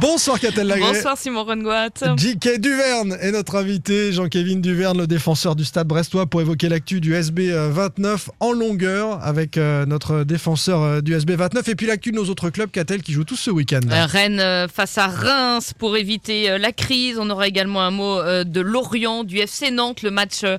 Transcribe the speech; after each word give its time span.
Bonsoir 0.00 0.40
Catel 0.40 0.66
Lagré. 0.66 0.92
Bonsoir 0.92 1.16
Simon 1.16 1.44
Rengoat. 1.44 2.16
JK 2.16 2.58
Duverne 2.60 3.16
est 3.20 3.30
notre 3.32 3.56
invité, 3.56 4.12
Jean-Kévin 4.12 4.56
Duverne, 4.56 4.98
le 4.98 5.06
défenseur 5.06 5.54
du 5.54 5.64
Stade 5.64 5.86
Brestois, 5.86 6.26
pour 6.26 6.40
évoquer 6.40 6.68
l'actu 6.68 7.00
du 7.00 7.14
SB 7.14 7.52
29 7.52 8.30
en 8.40 8.52
longueur 8.52 9.22
avec 9.24 9.56
euh, 9.56 9.86
notre 9.86 10.24
défenseur 10.24 10.82
euh, 10.82 11.00
du 11.00 11.14
SB 11.14 11.36
29 11.36 11.68
et 11.68 11.74
puis 11.74 11.86
l'actu 11.86 12.10
de 12.10 12.16
nos 12.16 12.24
autres 12.24 12.50
clubs 12.50 12.70
Catel 12.70 13.02
qui 13.02 13.12
jouent 13.12 13.24
tous 13.24 13.36
ce 13.36 13.50
week-end. 13.50 13.80
Euh, 13.90 14.06
Rennes 14.06 14.40
euh, 14.40 14.66
face 14.68 14.98
à 14.98 15.06
Reims 15.06 15.72
pour 15.78 15.96
éviter 15.96 16.50
euh, 16.50 16.58
la 16.58 16.72
crise. 16.72 17.18
On 17.20 17.30
aura 17.30 17.46
également 17.46 17.82
un 17.82 17.90
mot 17.90 18.18
euh, 18.18 18.44
de 18.44 18.60
Lorient, 18.60 19.24
du 19.24 19.38
FC 19.38 19.70
Nantes, 19.70 20.02
le 20.02 20.10
match 20.10 20.40
euh, 20.44 20.58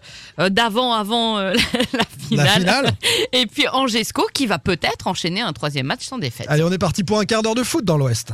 d'avant 0.50 0.94
avant 0.94 1.38
euh, 1.40 1.54
la 1.94 2.06
finale. 2.28 2.46
La 2.46 2.54
finale 2.54 2.92
Et 3.34 3.46
puis 3.46 3.68
Angesco 3.68 4.28
qui 4.34 4.46
va 4.46 4.60
peut-être 4.60 5.08
enchaîner 5.08 5.42
un 5.42 5.54
troisième 5.54 5.88
match 5.88 6.06
sans 6.06 6.18
défaite. 6.18 6.48
Allez, 6.50 6.64
on 6.64 6.72
est 6.72 6.78
parti 6.78 7.04
pour 7.04 7.20
un 7.20 7.26
quart 7.26 7.42
d'heure 7.42 7.56
de 7.56 7.64
foot 7.64 7.84
dans 7.84 7.98
l'Ouest. 7.98 8.32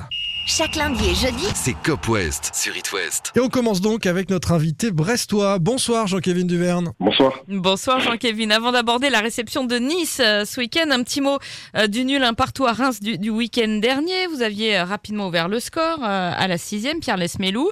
Chaque 0.52 0.77
lundi 0.77 1.12
et 1.12 1.13
jeudi. 1.13 1.45
C'est 1.53 1.76
Cop 1.84 2.08
West 2.08 2.49
sur 2.55 2.76
It 2.76 2.91
West. 2.91 3.31
Et 3.35 3.40
on 3.40 3.49
commence 3.49 3.81
donc 3.81 4.07
avec 4.07 4.31
notre 4.31 4.52
invité 4.52 4.90
brestois. 4.90 5.59
Bonsoir 5.59 6.07
Jean-Kévin 6.07 6.45
Duverne. 6.45 6.91
Bonsoir. 6.99 7.34
Bonsoir 7.48 7.99
Jean-Kévin. 7.99 8.49
Avant 8.49 8.71
d'aborder 8.71 9.12
la 9.12 9.20
réception 9.20 9.63
de 9.63 9.76
Nice 9.76 10.20
euh, 10.20 10.45
ce 10.45 10.59
week-end, 10.59 10.90
un 10.90 11.04
petit 11.04 11.21
mot 11.21 11.38
euh, 11.77 11.85
du 11.85 12.04
nul 12.04 12.23
un 12.23 12.34
partout 12.34 12.66
à 12.66 12.73
Reims 12.73 12.99
du, 12.99 13.20
du 13.20 13.30
week-end 13.30 13.77
dernier. 13.80 14.26
Vous 14.34 14.41
aviez 14.41 14.80
euh, 14.80 14.85
rapidement 14.85 15.27
ouvert 15.27 15.49
le 15.49 15.59
score 15.59 15.99
euh, 16.04 16.31
à 16.35 16.48
la 16.48 16.57
sixième, 16.57 16.99
Pierre 16.99 17.18
Lesmelou. 17.18 17.70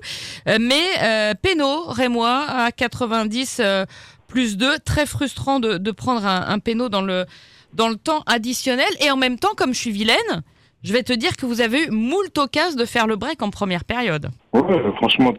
Euh, 0.47 0.59
mais 0.61 0.83
euh, 1.01 1.33
Péno, 1.33 1.85
Rémois, 1.87 2.45
à 2.47 2.71
90 2.71 3.57
euh, 3.59 3.85
plus 4.27 4.55
2. 4.55 4.77
Très 4.85 5.07
frustrant 5.07 5.59
de, 5.59 5.79
de 5.79 5.91
prendre 5.91 6.27
un, 6.27 6.47
un 6.47 6.59
péno 6.59 6.89
dans 6.89 7.01
le, 7.01 7.25
dans 7.73 7.89
le 7.89 7.95
temps 7.95 8.21
additionnel. 8.27 8.85
Et 8.99 9.09
en 9.09 9.17
même 9.17 9.39
temps, 9.39 9.55
comme 9.57 9.73
je 9.73 9.79
suis 9.79 9.91
vilaine, 9.91 10.43
je 10.83 10.93
vais 10.93 11.03
te 11.03 11.13
dire 11.13 11.35
que 11.35 11.45
vous 11.45 11.61
avez 11.61 11.85
eu 11.85 11.91
moult 11.91 12.37
occasions 12.37 12.77
de 12.79 12.85
faire 12.85 13.07
le 13.07 13.15
break 13.15 13.41
en 13.41 13.49
première 13.49 13.83
période. 13.83 14.27
Ouais, 14.53 14.61
euh, 14.69 14.91
franchement, 14.93 15.33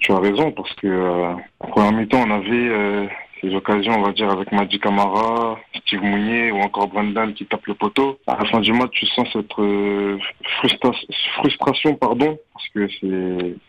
tu 0.00 0.12
as 0.12 0.18
raison 0.18 0.52
parce 0.52 0.72
que 0.74 0.86
euh, 0.86 1.34
en 1.60 1.68
première 1.68 1.92
mi-temps, 1.92 2.24
on 2.26 2.30
avait 2.30 2.50
euh, 2.50 3.06
ces 3.40 3.52
occasions, 3.54 3.94
on 3.98 4.02
va 4.02 4.12
dire, 4.12 4.30
avec 4.30 4.52
Madi 4.52 4.78
Camara, 4.78 5.58
Steve 5.74 6.00
Mounier 6.02 6.52
ou 6.52 6.58
encore 6.60 6.86
Brandon 6.86 7.32
qui 7.32 7.44
tape 7.44 7.66
le 7.66 7.74
poteau. 7.74 8.18
À 8.28 8.36
la 8.36 8.44
fin 8.44 8.60
du 8.60 8.72
match, 8.72 8.90
tu 8.92 9.06
sens 9.06 9.26
cette 9.32 9.58
euh, 9.58 10.16
frustra- 10.60 10.94
frustration, 11.38 11.94
pardon, 11.96 12.38
parce 12.54 12.68
que 12.68 12.86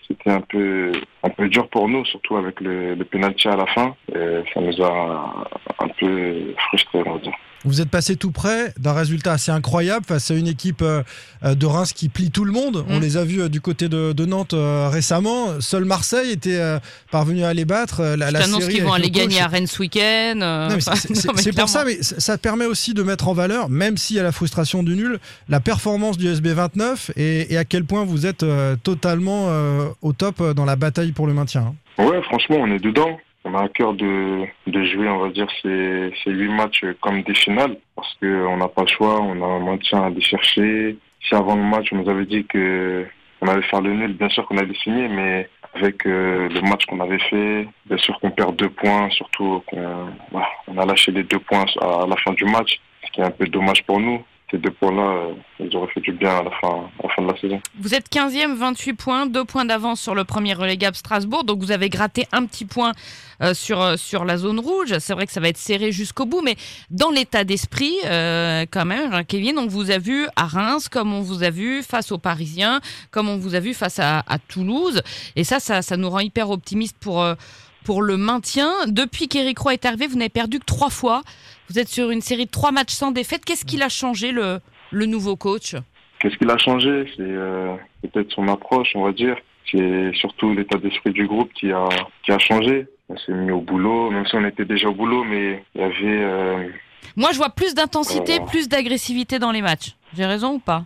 c'était 0.07 0.29
un 0.29 0.41
peu 0.41 0.91
un 1.23 1.29
peu 1.29 1.49
dur 1.49 1.67
pour 1.69 1.89
nous, 1.89 2.05
surtout 2.05 2.37
avec 2.37 2.61
le, 2.61 2.93
le 2.93 3.05
penalty 3.05 3.47
à 3.47 3.55
la 3.55 3.65
fin. 3.65 3.95
Et 4.13 4.43
ça 4.53 4.61
nous 4.61 4.79
a 4.83 5.43
un 5.79 5.87
peu 5.99 6.53
frustrés, 6.67 7.01
on 7.07 7.13
va 7.13 7.19
dire. 7.19 7.33
Vous 7.65 7.79
êtes 7.81 7.89
passé 7.89 8.15
tout 8.17 8.31
près 8.31 8.73
d'un 8.77 8.93
résultat 8.93 9.33
assez 9.33 9.51
incroyable 9.51 10.05
face 10.05 10.29
à 10.31 10.33
une 10.35 10.47
équipe 10.47 10.81
euh, 10.81 11.01
euh, 11.45 11.55
de 11.55 11.65
Reims 11.65 11.93
qui 11.93 12.09
plie 12.09 12.29
tout 12.29 12.43
le 12.43 12.51
monde. 12.51 12.83
On 12.89 12.97
Mm. 12.97 13.01
les 13.01 13.17
a 13.17 13.23
vus 13.23 13.41
euh, 13.41 13.49
du 13.49 13.61
côté 13.61 13.87
de, 13.89 14.11
de 14.11 14.25
Nantes 14.25 14.53
récemment. 14.55 15.59
Seul 15.61 15.85
Marseille 15.85 16.31
était 16.31 16.59
parvenu 17.11 17.43
à 17.43 17.53
les 17.53 17.65
battre. 17.65 18.01
La, 18.17 18.27
Je 18.27 18.33
la 18.33 18.39
t'annonce 18.41 18.61
série 18.61 18.73
qu'ils 18.75 18.83
vont 18.83 18.93
aller 18.93 19.09
gagner 19.11 19.39
à 19.39 19.47
Rennes 19.47 19.67
ce 19.67 19.79
week-end. 19.79 20.33
Non, 20.35 20.67
mais 20.75 20.81
c'est- 20.81 20.89
enfin, 20.89 20.99
c'est 21.13 21.27
non, 21.27 21.33
mais 21.35 21.41
c'est 21.41 21.53
pour 21.53 21.69
ça, 21.69 21.83
mais 21.85 21.97
ça 22.01 22.37
permet 22.37 22.65
aussi 22.65 22.93
de 22.93 23.03
mettre 23.03 23.27
en 23.27 23.33
valeur, 23.33 23.69
même 23.69 23.97
s'il 23.97 24.17
y 24.17 24.19
a 24.19 24.23
la 24.23 24.31
frustration 24.31 24.83
du 24.83 24.95
nul, 24.95 25.19
la 25.49 25.59
performance 25.59 26.17
du 26.17 26.27
SB29 26.27 27.11
et, 27.15 27.53
et 27.53 27.57
à 27.57 27.65
quel 27.65 27.85
point 27.85 28.03
vous 28.03 28.25
êtes 28.25 28.45
totalement 28.83 29.47
au 30.01 30.13
top 30.13 30.41
dans 30.51 30.65
la 30.65 30.75
bataille 30.75 31.11
pour 31.11 31.27
le 31.27 31.33
maintien. 31.33 31.73
hein. 31.97 32.03
Ouais, 32.03 32.21
franchement, 32.23 32.57
on 32.59 32.71
est 32.73 32.79
dedans. 32.79 33.17
On 33.53 33.57
a 33.57 33.65
à 33.65 33.69
cœur 33.69 33.93
de, 33.93 34.45
de 34.65 34.83
jouer, 34.85 35.07
on 35.09 35.19
va 35.19 35.29
dire, 35.29 35.47
ces, 35.61 36.11
ces 36.23 36.31
huit 36.31 36.49
matchs 36.49 36.83
comme 37.01 37.21
des 37.21 37.35
finales, 37.35 37.77
parce 37.95 38.11
que 38.19 38.47
on 38.47 38.57
n'a 38.57 38.67
pas 38.67 38.81
le 38.81 38.87
choix, 38.87 39.21
on 39.21 39.43
a 39.43 39.45
un 39.45 39.59
maintien 39.59 40.01
à 40.01 40.05
aller 40.07 40.21
chercher. 40.21 40.97
Si 41.21 41.35
avant 41.35 41.55
le 41.55 41.61
match, 41.61 41.89
on 41.91 41.97
nous 41.97 42.09
avait 42.09 42.25
dit 42.25 42.45
que 42.45 43.05
on 43.41 43.47
allait 43.47 43.61
faire 43.63 43.81
le 43.81 43.93
nul, 43.93 44.13
bien 44.13 44.29
sûr 44.29 44.47
qu'on 44.47 44.57
allait 44.57 44.73
signer, 44.73 45.07
mais 45.07 45.47
avec 45.75 46.03
euh, 46.07 46.49
le 46.49 46.61
match 46.61 46.85
qu'on 46.87 46.99
avait 46.99 47.19
fait, 47.29 47.67
bien 47.85 47.97
sûr 47.97 48.19
qu'on 48.19 48.31
perd 48.31 48.55
deux 48.55 48.69
points, 48.69 49.09
surtout 49.11 49.61
qu'on 49.67 50.07
voilà, 50.31 50.47
on 50.67 50.77
a 50.79 50.85
lâché 50.87 51.11
les 51.11 51.23
deux 51.23 51.39
points 51.39 51.65
à 51.79 52.07
la 52.07 52.15
fin 52.17 52.33
du 52.33 52.45
match, 52.45 52.79
ce 53.05 53.11
qui 53.11 53.21
est 53.21 53.25
un 53.25 53.31
peu 53.31 53.45
dommage 53.45 53.83
pour 53.83 53.99
nous. 53.99 54.23
Ces 54.53 54.59
deux 54.59 54.69
points-là, 54.69 55.01
euh, 55.01 55.33
ils 55.59 55.75
auraient 55.75 55.91
fait 55.91 55.99
du 56.01 56.11
bien 56.11 56.37
à 56.37 56.43
la 56.43 56.51
fin, 56.51 56.87
à 57.03 57.09
fin 57.09 57.23
de 57.23 57.27
la 57.31 57.41
saison. 57.41 57.59
Vous 57.79 57.95
êtes 57.95 58.07
15e, 58.13 58.53
28 58.53 58.93
points, 58.93 59.25
2 59.25 59.45
points 59.45 59.65
d'avance 59.65 59.99
sur 59.99 60.13
le 60.13 60.25
premier 60.25 60.53
relégable 60.53 60.95
Strasbourg. 60.95 61.43
Donc 61.43 61.59
vous 61.59 61.71
avez 61.71 61.89
gratté 61.89 62.27
un 62.31 62.45
petit 62.45 62.65
point 62.65 62.91
euh, 63.41 63.55
sur, 63.55 63.81
euh, 63.81 63.97
sur 63.97 64.25
la 64.25 64.37
zone 64.37 64.59
rouge. 64.59 64.95
C'est 64.99 65.13
vrai 65.13 65.25
que 65.25 65.31
ça 65.31 65.39
va 65.39 65.47
être 65.47 65.57
serré 65.57 65.91
jusqu'au 65.91 66.27
bout, 66.27 66.43
mais 66.43 66.55
dans 66.91 67.09
l'état 67.09 67.43
d'esprit, 67.43 67.95
quand 68.03 68.85
même, 68.85 69.11
hein, 69.11 69.23
Kevin, 69.23 69.57
on 69.57 69.65
vous 69.65 69.89
a 69.89 69.97
vu 69.97 70.27
à 70.35 70.45
Reims, 70.45 70.87
comme 70.87 71.13
on 71.13 71.21
vous 71.21 71.41
a 71.41 71.49
vu 71.49 71.81
face 71.81 72.11
aux 72.11 72.19
Parisiens, 72.19 72.79
comme 73.09 73.29
on 73.29 73.37
vous 73.37 73.55
a 73.55 73.59
vu 73.59 73.73
face 73.73 73.97
à, 73.97 74.23
Toulouse. 74.49 75.01
Et 75.35 75.43
ça, 75.43 75.59
ça, 75.59 75.81
ça 75.81 75.97
nous 75.97 76.11
rend 76.11 76.19
hyper 76.19 76.51
optimistes 76.51 76.97
pour, 76.99 77.25
pour 77.83 78.03
le 78.03 78.17
maintien. 78.17 78.71
Depuis 78.85 79.27
qu'Éric 79.27 79.57
Roy 79.57 79.73
est 79.73 79.85
arrivé, 79.85 80.05
vous 80.05 80.17
n'avez 80.17 80.29
perdu 80.29 80.59
que 80.59 80.65
trois 80.65 80.91
fois. 80.91 81.23
Vous 81.69 81.79
êtes 81.79 81.87
sur 81.87 82.11
une 82.11 82.21
série 82.21 82.45
de 82.45 82.51
trois 82.51 82.71
matchs 82.71 82.93
sans 82.93 83.11
défaite. 83.11 83.45
Qu'est-ce 83.45 83.65
qu'il 83.65 83.81
a 83.83 83.89
changé, 83.89 84.31
le, 84.31 84.59
le 84.91 85.05
nouveau 85.05 85.35
coach? 85.35 85.75
Qu'est-ce 86.19 86.37
qu'il 86.37 86.49
a 86.49 86.57
changé? 86.57 87.05
C'est 87.15 87.21
euh, 87.21 87.75
peut-être 88.01 88.31
son 88.31 88.47
approche, 88.47 88.89
on 88.95 89.03
va 89.03 89.11
dire. 89.11 89.35
C'est 89.71 90.11
surtout 90.15 90.53
l'état 90.53 90.77
d'esprit 90.77 91.11
du 91.11 91.25
groupe 91.25 91.51
qui 91.53 91.71
a 91.71 91.87
qui 92.23 92.31
a 92.31 92.39
changé. 92.39 92.87
On 93.09 93.17
s'est 93.17 93.33
mis 93.33 93.51
au 93.51 93.59
boulot, 93.59 94.11
même 94.11 94.25
si 94.27 94.35
on 94.35 94.45
était 94.45 94.65
déjà 94.65 94.87
au 94.89 94.93
boulot, 94.93 95.23
mais 95.23 95.63
il 95.75 95.81
y 95.81 95.83
avait 95.83 95.93
euh, 96.23 96.69
Moi, 97.15 97.31
je 97.31 97.37
vois 97.37 97.49
plus 97.49 97.73
d'intensité, 97.73 98.39
plus 98.47 98.69
d'agressivité 98.69 99.39
dans 99.39 99.51
les 99.51 99.61
matchs. 99.61 99.95
J'ai 100.15 100.25
raison 100.25 100.53
ou 100.53 100.59
pas? 100.59 100.85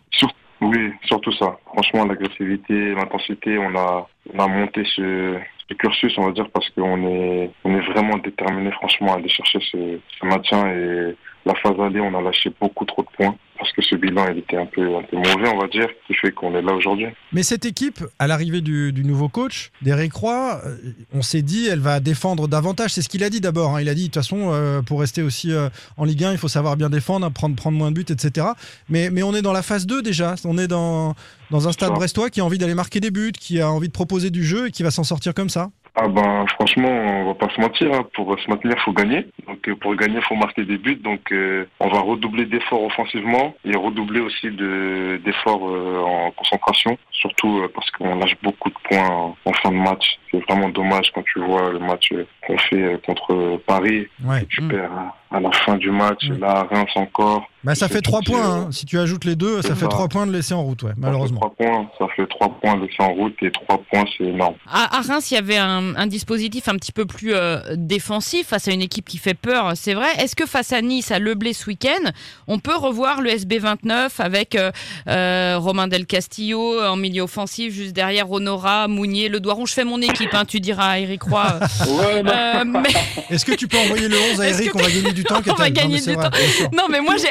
Oui, 0.60 0.92
surtout 1.06 1.32
ça. 1.34 1.60
Franchement, 1.66 2.06
l'agressivité, 2.06 2.96
l'intensité, 2.96 3.58
on 3.60 3.76
a 3.76 4.08
on 4.34 4.40
a 4.40 4.48
monté 4.48 4.84
ce, 4.96 5.38
ce 5.70 5.74
cursus, 5.76 6.18
on 6.18 6.26
va 6.26 6.32
dire, 6.32 6.50
parce 6.50 6.70
qu'on 6.72 7.06
est 7.08 7.52
on 7.64 7.76
est 7.76 7.92
vraiment 7.92 8.18
déterminé, 8.18 8.72
franchement, 8.72 9.14
à 9.14 9.18
aller 9.18 9.30
chercher 9.30 9.60
ce, 9.60 10.00
ce 10.20 10.26
maintien. 10.26 10.68
Et 10.68 11.16
la 11.46 11.56
phase 11.56 11.80
aller, 11.80 12.00
on 12.02 12.14
a 12.18 12.22
lâché 12.22 12.52
beaucoup 12.60 12.86
trop 12.86 13.04
de 13.04 13.10
points 13.16 13.36
parce 13.68 13.76
que 13.76 13.96
ce 13.96 14.00
bilan, 14.00 14.28
il 14.32 14.40
était 14.40 14.58
un 14.58 14.66
peu 14.66 14.96
un 14.96 15.04
peu 15.04 15.18
mauvais, 15.18 15.50
on 15.50 15.60
va 15.60 15.68
dire, 15.68 15.88
qui 16.08 16.14
fait 16.14 16.32
qu'on 16.32 16.56
est 16.56 16.62
là 16.62 16.74
aujourd'hui. 16.74 17.08
Mais 17.34 17.44
cette 17.44 17.66
équipe, 17.66 18.04
à 18.20 18.28
l'arrivée 18.28 18.62
du, 18.62 18.94
du 18.94 19.04
nouveau 19.04 19.28
coach, 19.28 19.72
d'Eric 19.82 20.14
Roy, 20.14 20.62
euh, 20.66 20.78
on 21.14 21.22
s'est 21.22 21.42
dit, 21.42 21.68
elle 21.68 21.80
va 21.80 22.00
défendre 22.00 22.48
davantage. 22.48 22.94
C'est 22.94 23.02
ce 23.02 23.10
qu'il 23.10 23.24
a 23.24 23.30
dit 23.30 23.42
d'abord. 23.42 23.76
hein. 23.76 23.82
Il 23.82 23.90
a 23.90 23.94
dit, 23.94 24.04
de 24.04 24.06
toute 24.08 24.16
façon, 24.16 24.52
euh, 24.54 24.82
pour 24.82 25.02
rester 25.02 25.22
aussi 25.22 25.52
euh, 25.52 25.70
en 25.98 26.06
Ligue 26.06 26.24
1, 26.24 26.32
il 26.32 26.38
faut 26.38 26.48
savoir 26.48 26.78
bien 26.78 26.90
défendre, 26.90 27.30
prendre, 27.32 27.56
prendre 27.56 27.78
moins 27.78 27.92
de 27.92 27.96
buts, 27.96 28.06
etc. 28.10 28.48
Mais, 28.90 29.10
mais 29.10 29.24
on 29.24 29.34
est 29.36 29.42
dans 29.42 29.54
la 29.54 29.62
phase 29.64 29.86
2 29.86 30.02
déjà. 30.02 30.36
On 30.46 30.58
est 30.58 30.68
dans, 30.68 31.14
dans 31.52 31.68
un 31.68 31.72
stade 31.72 31.92
brestois 31.92 32.30
qui 32.30 32.40
a 32.40 32.46
envie 32.46 32.58
d'aller 32.58 32.76
marquer 32.76 33.00
des 33.02 33.12
buts, 33.12 33.34
qui 33.38 33.60
a 33.60 33.70
envie 33.70 33.88
de 33.88 33.94
proposer 33.94 34.30
du 34.30 34.44
jeu 34.46 34.68
et 34.68 34.72
qui 34.72 34.84
va 34.84 34.92
s'en 34.92 35.04
sortir 35.04 35.34
comme 35.34 35.50
ça. 35.50 35.70
Ah 36.00 36.08
ben 36.08 36.46
franchement, 36.50 36.90
on 36.90 37.26
va 37.26 37.34
pas 37.34 37.50
se 37.56 37.60
mentir. 37.60 37.92
hein. 37.92 38.06
Pour 38.14 38.40
se 38.40 38.48
maintenir, 38.52 38.80
faut 38.86 38.94
gagner. 38.94 39.26
Donc 39.48 39.68
euh, 39.68 39.76
pour 39.76 39.96
gagner, 39.96 40.22
faut 40.22 40.36
marquer 40.36 40.64
des 40.64 40.78
buts. 40.78 40.96
Donc 41.04 41.32
euh, 41.32 41.66
on 41.80 41.88
va 41.90 42.02
redoubler 42.02 42.46
d'efforts 42.46 42.84
offensivement 42.84 43.56
et 43.66 43.76
redoubler 43.76 44.20
aussi 44.20 44.52
de 44.52 45.20
d'efforts 45.26 45.68
euh, 45.68 46.00
en 46.04 46.30
concentration. 46.32 47.00
Surtout 47.12 47.62
euh, 47.64 47.72
parce 47.74 47.90
qu'on 47.92 48.16
lâche 48.16 48.38
beaucoup 48.44 48.70
de 48.70 48.76
points 48.88 49.34
en 49.44 49.54
fin 49.54 49.72
de 49.72 49.78
match. 49.78 50.20
C'est 50.46 50.52
vraiment 50.54 50.70
dommage 50.70 51.12
quand 51.14 51.24
tu 51.34 51.40
vois 51.44 51.72
le 51.72 51.80
match 51.80 52.10
qu'on 52.46 52.58
fait 52.58 53.00
contre 53.06 53.60
Paris. 53.66 54.08
Ouais. 54.24 54.46
Tu 54.50 54.62
Mm. 54.62 54.68
perds 54.70 54.92
à, 55.32 55.40
la 55.40 55.52
fin 55.52 55.76
du 55.78 55.92
match. 55.92 56.30
Mm. 56.30 56.40
Là, 56.40 56.68
Reims 56.70 56.90
encore. 56.96 57.44
Bah, 57.64 57.76
ça 57.76 57.90
fait 57.90 58.02
3 58.02 58.22
tout, 58.22 58.32
points. 58.32 58.46
hein. 58.68 58.68
Si 58.72 58.86
tu 58.86 58.98
ajoutes 58.98 59.26
les 59.26 59.36
deux, 59.36 59.62
ça 59.62 59.76
fait 59.76 59.82
ça. 59.82 59.88
3 59.90 60.08
points 60.08 60.26
de 60.26 60.32
laisser 60.32 60.54
en 60.54 60.64
route, 60.64 60.84
ouais, 60.84 60.90
Ça 60.92 60.96
fait 60.96 61.02
malheureusement. 61.02 61.40
trois 61.40 61.54
points. 61.56 61.90
Ça 62.00 62.06
fait 62.16 62.26
trois 62.28 62.50
points 62.62 62.78
laissés 62.80 62.96
en 63.00 63.14
route 63.14 63.36
et 63.42 63.52
trois 63.52 63.78
points, 63.92 64.06
c'est 64.18 64.24
énorme. 64.24 64.56
à, 64.72 64.98
à 64.98 65.02
Reims, 65.02 65.30
il 65.32 65.34
y 65.34 65.38
avait 65.38 65.58
un, 65.58 65.96
un 65.96 66.08
dispositif 66.08 66.68
un 66.70 66.76
petit 66.76 66.94
peu 66.94 67.06
plus 67.06 67.34
euh, 67.34 67.60
défensif 67.76 68.48
face 68.48 68.68
à 68.70 68.72
une 68.72 68.82
équipe 68.82 69.06
qui 69.10 69.18
fait 69.18 69.34
peur, 69.34 69.72
c'est 69.76 69.94
vrai. 69.96 70.08
Est-ce 70.20 70.36
que 70.36 70.46
face 70.46 70.72
à 70.72 70.82
Nice, 70.82 71.12
à 71.12 71.20
Leblé 71.20 71.52
ce 71.54 71.68
week-end, 71.68 72.10
on 72.48 72.60
peut 72.60 72.76
revoir 72.76 73.22
le 73.22 73.32
SB29 73.32 74.22
avec 74.22 74.56
euh, 74.56 74.72
euh, 75.10 75.58
Romain 75.58 75.88
Del 75.90 76.06
Castillo 76.06 76.82
en 76.82 76.96
milieu 76.96 77.24
offensif, 77.24 77.74
juste 77.74 77.94
derrière 77.94 78.32
Honora, 78.32 78.88
Mounier, 78.88 79.28
Le 79.30 79.40
Doiron 79.42 79.66
Je 79.66 79.74
fais 79.74 79.84
mon 79.84 80.02
équipe, 80.02 80.27
hein, 80.34 80.46
tu 80.46 80.60
diras, 80.60 81.00
Eric 81.00 81.24
Roy. 81.24 81.46
Ouais, 81.88 82.24
Euh, 82.26 82.64
mais 82.66 82.90
Est-ce 83.30 83.46
que 83.46 83.54
tu 83.54 83.68
peux 83.68 83.78
envoyer 83.78 84.08
le 84.08 84.18
11 84.34 84.42
à 84.42 84.50
Eric 84.50 84.76
On 84.76 84.80
va 84.80 84.90
gagner 84.90 85.14
du 85.14 85.24
temps. 85.24 85.42
On 85.50 85.54
va 85.54 85.70
gagner 85.70 86.00
du 86.00 86.16
temps. 86.16 86.30
Non, 86.74 86.88
mais 86.90 87.02
moi. 87.02 87.16
J'ai 87.18 87.30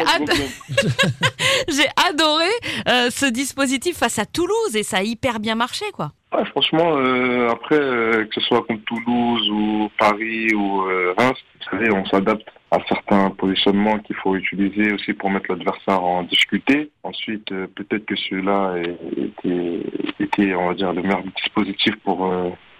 adoré 2.08 2.44
euh, 2.88 3.10
ce 3.10 3.26
dispositif 3.26 3.98
face 3.98 4.18
à 4.18 4.26
Toulouse 4.26 4.74
et 4.74 4.82
ça 4.82 4.98
a 4.98 5.02
hyper 5.02 5.40
bien 5.40 5.54
marché, 5.54 5.84
quoi. 5.92 6.12
Ouais, 6.32 6.44
franchement, 6.46 6.96
euh, 6.96 7.48
après, 7.50 7.78
euh, 7.78 8.24
que 8.24 8.34
ce 8.34 8.40
soit 8.40 8.62
contre 8.62 8.82
Toulouse 8.84 9.48
ou 9.48 9.90
Paris 9.96 10.52
ou 10.54 10.82
euh, 10.82 11.14
Reims, 11.16 11.38
vous 11.54 11.70
savez, 11.70 11.92
on 11.92 12.04
s'adapte 12.06 12.46
à 12.72 12.78
certains 12.88 13.30
positionnements 13.30 14.00
qu'il 14.00 14.16
faut 14.16 14.34
utiliser 14.34 14.92
aussi 14.92 15.12
pour 15.12 15.30
mettre 15.30 15.50
l'adversaire 15.50 16.02
en 16.02 16.24
difficulté. 16.24 16.90
Ensuite, 17.04 17.52
euh, 17.52 17.68
peut-être 17.76 18.06
que 18.06 18.16
celui-là 18.16 18.74
était, 19.16 19.82
était, 20.18 20.54
on 20.56 20.66
va 20.66 20.74
dire, 20.74 20.92
le 20.92 21.02
meilleur 21.02 21.22
dispositif 21.22 21.94
pour 22.04 22.28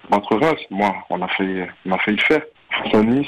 battre 0.09 0.35
Reims. 0.35 0.59
Moi, 0.69 0.93
on 1.09 1.21
a 1.21 1.27
failli, 1.29 1.63
on 1.85 1.91
a 1.93 1.97
failli 1.99 2.17
le 2.17 2.23
faire. 2.23 2.43
Face 2.69 2.95
à 2.95 3.01
Nice, 3.01 3.27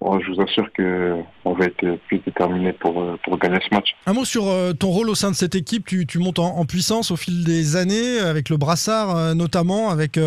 bon, 0.00 0.20
je 0.20 0.30
vous 0.32 0.40
assure 0.40 0.70
que 0.72 1.16
on 1.44 1.54
va 1.54 1.66
être 1.66 1.98
plus 2.06 2.18
déterminé 2.18 2.72
pour, 2.72 3.00
euh, 3.00 3.16
pour 3.24 3.38
gagner 3.38 3.58
ce 3.68 3.74
match. 3.74 3.94
Un 4.06 4.12
mot 4.12 4.24
sur 4.24 4.46
euh, 4.46 4.72
ton 4.72 4.88
rôle 4.88 5.08
au 5.10 5.14
sein 5.14 5.30
de 5.30 5.36
cette 5.36 5.54
équipe. 5.54 5.86
Tu, 5.86 6.06
tu 6.06 6.18
montes 6.18 6.38
en, 6.38 6.56
en 6.56 6.64
puissance 6.64 7.10
au 7.10 7.16
fil 7.16 7.44
des 7.44 7.76
années, 7.76 8.18
avec 8.18 8.48
le 8.48 8.56
brassard 8.56 9.16
euh, 9.16 9.34
notamment, 9.34 9.90
avec 9.90 10.18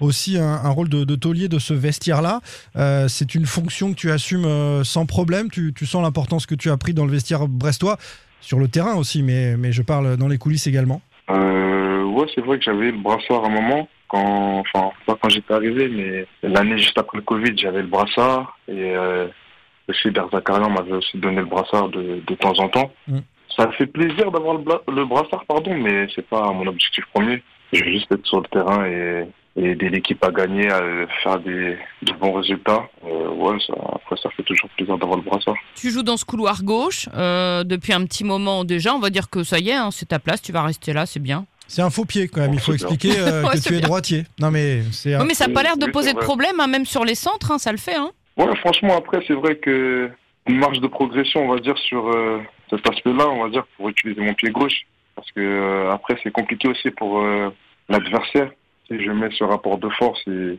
aussi 0.00 0.38
un, 0.38 0.60
un 0.64 0.70
rôle 0.70 0.88
de, 0.88 1.04
de 1.04 1.14
taulier 1.14 1.48
de 1.48 1.58
ce 1.58 1.74
vestiaire-là. 1.74 2.40
Euh, 2.76 3.08
c'est 3.08 3.34
une 3.34 3.46
fonction 3.46 3.90
que 3.92 3.96
tu 3.96 4.10
assumes 4.10 4.82
sans 4.84 5.06
problème. 5.06 5.50
Tu, 5.50 5.72
tu 5.74 5.86
sens 5.86 6.02
l'importance 6.02 6.46
que 6.46 6.54
tu 6.54 6.70
as 6.70 6.76
pris 6.76 6.94
dans 6.94 7.04
le 7.04 7.12
vestiaire 7.12 7.46
brestois, 7.48 7.98
sur 8.40 8.58
le 8.58 8.68
terrain 8.68 8.94
aussi, 8.94 9.22
mais, 9.22 9.56
mais 9.56 9.72
je 9.72 9.82
parle 9.82 10.16
dans 10.16 10.28
les 10.28 10.38
coulisses 10.38 10.66
également. 10.66 11.00
Euh, 11.30 11.73
ouais, 12.14 12.26
c'est 12.34 12.40
vrai 12.40 12.58
que 12.58 12.64
j'avais 12.64 12.90
le 12.90 12.98
brassard 12.98 13.44
à 13.44 13.48
un 13.48 13.50
moment, 13.50 13.88
quand, 14.08 14.60
enfin, 14.60 14.90
pas 15.06 15.16
quand 15.20 15.28
j'étais 15.28 15.54
arrivé, 15.54 15.88
mais 15.88 16.26
l'année 16.42 16.78
juste 16.78 16.98
après 16.98 17.18
le 17.18 17.24
Covid, 17.24 17.52
j'avais 17.56 17.82
le 17.82 17.88
brassard. 17.88 18.58
Et 18.68 18.96
euh, 18.96 19.26
aussi, 19.88 20.10
Berzakarian 20.10 20.70
m'avait 20.70 20.92
aussi 20.92 21.18
donné 21.18 21.36
le 21.36 21.46
brassard 21.46 21.88
de, 21.88 22.22
de 22.26 22.34
temps 22.36 22.58
en 22.58 22.68
temps. 22.68 22.90
Mm. 23.08 23.18
Ça 23.56 23.70
fait 23.72 23.86
plaisir 23.86 24.30
d'avoir 24.32 24.56
le, 24.56 24.64
le 24.92 25.04
brassard, 25.04 25.44
pardon, 25.46 25.74
mais 25.76 26.06
c'est 26.14 26.26
pas 26.26 26.50
mon 26.52 26.66
objectif 26.66 27.04
premier. 27.14 27.42
Je 27.72 27.84
veux 27.84 27.90
juste 27.92 28.10
être 28.10 28.26
sur 28.26 28.40
le 28.40 28.48
terrain 28.48 28.86
et, 28.86 29.26
et 29.56 29.70
aider 29.70 29.88
l'équipe 29.88 30.22
à 30.24 30.30
gagner, 30.30 30.68
à 30.70 30.80
faire 31.22 31.38
des, 31.38 31.76
de 32.02 32.12
bons 32.20 32.32
résultats. 32.32 32.88
Euh, 33.06 33.28
ouais, 33.28 33.56
ça, 33.66 33.74
après, 33.94 34.16
ça 34.16 34.30
fait 34.30 34.42
toujours 34.42 34.68
plaisir 34.70 34.98
d'avoir 34.98 35.18
le 35.18 35.24
brassard. 35.24 35.54
Tu 35.76 35.90
joues 35.90 36.02
dans 36.02 36.16
ce 36.16 36.24
couloir 36.24 36.62
gauche 36.64 37.08
euh, 37.14 37.62
depuis 37.62 37.92
un 37.92 38.04
petit 38.06 38.24
moment 38.24 38.64
déjà. 38.64 38.94
On 38.94 38.98
va 38.98 39.10
dire 39.10 39.30
que 39.30 39.44
ça 39.44 39.58
y 39.58 39.70
est, 39.70 39.74
hein, 39.74 39.90
c'est 39.92 40.06
ta 40.06 40.18
place, 40.18 40.42
tu 40.42 40.50
vas 40.50 40.62
rester 40.62 40.92
là, 40.92 41.06
c'est 41.06 41.20
bien. 41.20 41.46
C'est 41.74 41.82
un 41.82 41.90
faux 41.90 42.04
pied 42.04 42.28
quand 42.28 42.40
même, 42.40 42.54
il 42.54 42.60
faut 42.60 42.72
expliquer 42.72 43.18
euh, 43.18 43.42
Ouais, 43.44 43.50
que 43.50 43.56
c'est 43.58 43.68
tu 43.70 43.74
es 43.74 43.78
bien. 43.78 43.88
droitier. 43.88 44.24
Non 44.38 44.52
mais 44.52 44.82
c'est... 44.92 45.16
Oui, 45.16 45.24
mais 45.26 45.34
ça 45.34 45.48
n'a 45.48 45.54
pas 45.54 45.64
l'air 45.64 45.76
de 45.76 45.86
poser 45.86 46.12
de 46.12 46.18
problème, 46.18 46.60
hein, 46.60 46.68
même 46.68 46.86
sur 46.86 47.04
les 47.04 47.16
centres, 47.16 47.50
hein, 47.50 47.58
ça 47.58 47.72
le 47.72 47.78
fait. 47.78 47.96
Hein. 47.96 48.10
Ouais, 48.36 48.54
franchement, 48.56 48.96
après, 48.96 49.24
c'est 49.26 49.34
vrai 49.34 49.56
que 49.56 50.08
une 50.46 50.58
marge 50.58 50.78
de 50.80 50.86
progression, 50.86 51.48
on 51.48 51.52
va 51.52 51.58
dire, 51.58 51.76
sur 51.78 52.06
euh, 52.08 52.38
cet 52.70 52.88
aspect-là, 52.88 53.28
on 53.28 53.42
va 53.44 53.48
dire, 53.50 53.64
pour 53.76 53.88
utiliser 53.88 54.20
mon 54.20 54.34
pied 54.34 54.50
gauche. 54.50 54.86
Parce 55.16 55.30
que 55.32 55.40
euh, 55.40 55.90
après, 55.92 56.16
c'est 56.22 56.30
compliqué 56.30 56.68
aussi 56.68 56.90
pour 56.90 57.20
euh, 57.20 57.50
l'adversaire. 57.88 58.50
Si 58.88 59.02
je 59.02 59.10
mets 59.10 59.30
ce 59.36 59.42
rapport 59.44 59.78
de 59.78 59.88
force, 59.90 60.20
et, 60.28 60.58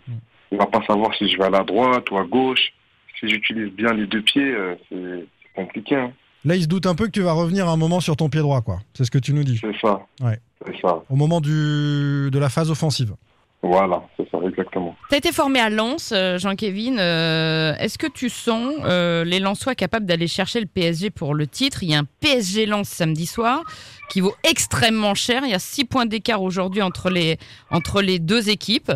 il 0.52 0.58
va 0.58 0.66
pas 0.66 0.82
savoir 0.86 1.14
si 1.16 1.30
je 1.30 1.38
vais 1.38 1.46
à 1.46 1.50
la 1.50 1.64
droite 1.64 2.10
ou 2.12 2.18
à 2.18 2.24
gauche. 2.26 2.74
Si 3.20 3.30
j'utilise 3.30 3.72
bien 3.74 3.94
les 3.94 4.06
deux 4.08 4.22
pieds, 4.22 4.54
euh, 4.54 4.76
c'est 4.90 5.26
c'est 5.44 5.54
compliqué. 5.62 5.96
hein. 5.96 6.12
Là 6.44 6.56
il 6.56 6.64
se 6.64 6.68
doute 6.68 6.86
un 6.86 6.96
peu 6.96 7.06
que 7.06 7.12
tu 7.12 7.22
vas 7.22 7.32
revenir 7.34 7.68
un 7.70 7.78
moment 7.78 8.00
sur 8.00 8.16
ton 8.16 8.30
pied 8.30 8.42
droit, 8.42 8.62
quoi. 8.62 8.80
C'est 8.94 9.04
ce 9.06 9.12
que 9.12 9.18
tu 9.18 9.34
nous 9.34 9.44
dis, 9.44 9.58
C'est 9.60 9.76
ça. 9.82 10.06
Ouais. 10.22 10.38
Ça. 10.82 11.04
au 11.10 11.16
moment 11.16 11.42
du, 11.42 12.30
de 12.32 12.40
la 12.40 12.50
phase 12.50 12.70
offensive. 12.72 13.14
Voilà, 13.62 14.04
c'est 14.16 14.30
ça, 14.30 14.38
exactement. 14.48 14.96
Tu 15.10 15.16
as 15.16 15.18
été 15.18 15.32
formé 15.32 15.60
à 15.60 15.72
Lens, 15.72 16.12
euh, 16.12 16.38
Jean-Kévin. 16.38 17.00
euh, 17.00 17.74
Est-ce 17.80 17.98
que 17.98 18.06
tu 18.06 18.30
sens 18.30 18.76
euh, 18.84 19.24
les 19.24 19.40
Lensois 19.40 19.74
capables 19.74 20.06
d'aller 20.06 20.28
chercher 20.28 20.60
le 20.60 20.68
PSG 20.68 21.10
pour 21.10 21.34
le 21.34 21.48
titre? 21.48 21.82
Il 21.82 21.90
y 21.90 21.96
a 21.96 22.00
un 22.00 22.06
PSG 22.20 22.68
Lens 22.68 22.88
samedi 22.88 23.26
soir 23.26 23.64
qui 24.10 24.22
vaut 24.22 24.36
extrêmement 24.44 25.16
cher. 25.16 25.42
Il 25.46 25.50
y 25.50 25.56
a 25.56 25.60
6 25.60 25.86
points 25.86 26.06
d'écart 26.06 26.44
aujourd'hui 26.44 26.84
entre 26.84 27.10
les, 27.10 27.40
entre 27.72 28.04
les 28.04 28.20
deux 28.20 28.50
équipes. 28.50 28.92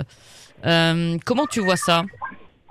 Euh, 0.68 1.18
comment 1.26 1.48
tu 1.48 1.62
vois 1.62 1.78
ça? 1.78 2.04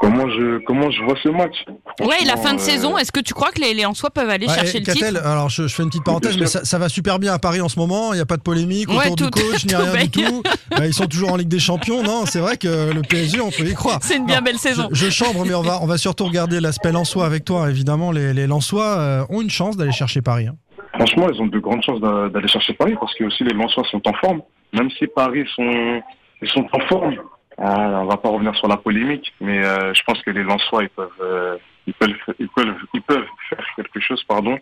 Comment 0.01 0.29
je, 0.31 0.65
comment 0.65 0.91
je 0.93 1.03
vois 1.03 1.17
ce 1.23 1.29
match? 1.29 1.65
Ouais, 2.01 2.25
la 2.25 2.37
fin 2.37 2.55
de 2.55 2.59
Franchement, 2.59 2.59
saison, 2.61 2.95
euh, 2.95 2.99
est-ce 2.99 3.11
que 3.11 3.19
tu 3.19 3.35
crois 3.35 3.51
que 3.51 3.61
les, 3.61 3.75
les 3.75 3.83
Lensois 3.83 4.11
peuvent 4.11 4.31
aller 4.31 4.47
Ouais, 4.47 4.55
chercher 4.55 4.77
et 4.77 4.81
le 4.81 4.87
Catel, 4.87 5.15
titre 5.15 5.27
alors 5.27 5.49
je, 5.51 5.67
je 5.67 5.75
fais 5.75 5.83
une 5.83 5.89
petite 5.89 6.05
parenthèse, 6.05 6.39
mais 6.39 6.47
ça, 6.47 6.65
ça 6.65 6.79
va 6.79 6.89
super 6.89 7.19
bien 7.19 7.33
à 7.35 7.41
Paris 7.41 7.61
en 7.61 7.69
ce 7.69 7.81
moment. 7.81 8.13
Il 8.13 8.17
n'y 8.17 8.23
a 8.23 8.27
pas 8.27 8.37
de 8.37 8.43
polémique 8.43 8.89
Ouais, 8.91 9.11
autour 9.11 9.17
du 9.17 9.41
tout- 9.43 9.49
coach, 9.51 9.65
ni 9.67 9.75
rien 9.75 10.05
du 10.05 10.11
tout. 10.11 10.43
Euh, 10.79 10.87
ils 10.87 10.95
sont 10.95 11.07
toujours 11.07 11.33
en 11.33 11.37
Ligue 11.37 11.49
des 11.49 11.59
Champions. 11.59 12.05
Non, 12.05 12.27
c'est 12.27 12.39
vrai 12.39 12.57
que 12.57 12.93
le 12.93 13.03
PSG, 13.03 13.41
on 13.41 13.51
peut 13.51 13.65
y 13.67 13.75
croire. 13.75 13.99
C'est 14.03 14.17
une 14.19 14.27
bien 14.27 14.41
belle 14.41 14.59
saison. 14.59 14.89
Je, 14.93 15.07
je 15.07 15.11
chambre, 15.11 15.45
mais 15.45 15.55
on 15.55 15.63
va, 15.63 15.81
on 15.83 15.87
va 15.87 15.99
surtout 15.99 16.27
regarder 16.27 16.61
l'aspect 16.61 16.93
Lensois 16.93 17.27
avec 17.27 17.45
toi. 17.45 17.69
Évidemment, 17.69 18.13
les, 18.13 18.33
les 18.33 18.47
Lensois 18.47 18.99
euh, 18.99 19.25
ont 19.31 19.41
une 19.43 19.51
chance 19.51 19.77
d'aller 19.77 19.91
chercher 19.93 20.23
Paris. 20.23 20.47
hein. 20.47 20.55
Franchement, 20.95 21.27
ils 21.35 21.41
ont 21.41 21.47
de 21.47 21.59
grandes 21.59 21.83
chances 21.83 22.01
d'a- 22.01 22.29
d'aller 22.29 22.49
chercher 22.49 22.73
Paris 22.75 22.95
parce 23.01 23.15
que 23.15 23.25
aussi 23.25 23.43
les 23.43 23.53
Lensois 23.53 23.83
sont 23.91 24.01
en 24.07 24.13
forme. 24.15 24.43
Même 24.75 24.91
si 24.97 25.07
Paris 25.09 25.45
sont, 25.57 26.01
ils 26.43 26.49
sont 26.51 26.65
en 26.73 26.81
forme. 26.89 27.15
Ah, 27.61 28.01
on 28.03 28.07
va 28.07 28.17
pas 28.17 28.29
revenir 28.29 28.55
sur 28.57 28.69
la 28.69 28.77
polémique, 28.77 29.33
mais 29.41 29.65
euh, 29.65 29.93
je 29.93 30.03
pense 30.05 30.21
que 30.23 30.31
les 30.31 30.45
Lensois 30.45 30.85
ils 30.85 30.91
peuvent, 30.91 31.09
euh, 31.21 31.57
ils 31.87 31.95
peuvent, 31.95 32.11
ils 32.39 32.49
peuvent, 32.49 32.77
ils 32.95 33.03
peuvent 33.03 33.27
faire 33.51 33.65
quelque 33.77 34.01
chose, 34.01 34.23
pardon. 34.25 34.57